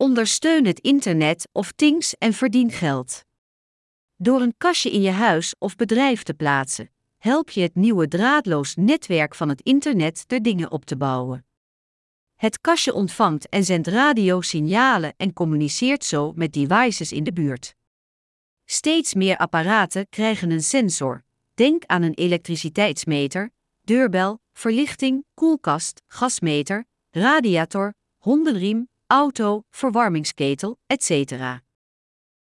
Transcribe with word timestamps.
Ondersteun 0.00 0.66
het 0.66 0.80
internet 0.80 1.48
of 1.52 1.72
things 1.72 2.14
en 2.18 2.32
verdien 2.32 2.70
geld. 2.70 3.24
Door 4.16 4.40
een 4.40 4.54
kastje 4.56 4.90
in 4.90 5.02
je 5.02 5.10
huis 5.10 5.54
of 5.58 5.76
bedrijf 5.76 6.22
te 6.22 6.34
plaatsen, 6.34 6.90
help 7.18 7.50
je 7.50 7.60
het 7.60 7.74
nieuwe 7.74 8.08
draadloos 8.08 8.74
netwerk 8.74 9.34
van 9.34 9.48
het 9.48 9.60
internet 9.60 10.24
de 10.26 10.40
dingen 10.40 10.70
op 10.70 10.84
te 10.84 10.96
bouwen. 10.96 11.46
Het 12.36 12.60
kastje 12.60 12.92
ontvangt 12.94 13.48
en 13.48 13.64
zendt 13.64 13.86
radiosignalen 13.86 15.14
en 15.16 15.32
communiceert 15.32 16.04
zo 16.04 16.32
met 16.32 16.52
devices 16.52 17.12
in 17.12 17.24
de 17.24 17.32
buurt. 17.32 17.74
Steeds 18.64 19.14
meer 19.14 19.36
apparaten 19.36 20.08
krijgen 20.08 20.50
een 20.50 20.62
sensor. 20.62 21.24
Denk 21.54 21.84
aan 21.86 22.02
een 22.02 22.14
elektriciteitsmeter, 22.14 23.50
deurbel, 23.80 24.40
verlichting, 24.52 25.24
koelkast, 25.34 26.02
gasmeter, 26.06 26.84
radiator, 27.10 27.94
hondenriem, 28.18 28.89
auto, 29.10 29.62
verwarmingsketel, 29.70 30.76
etc. 30.86 31.62